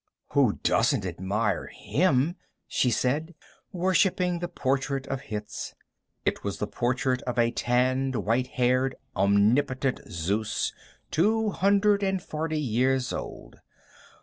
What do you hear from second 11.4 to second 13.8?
hundred and forty years old.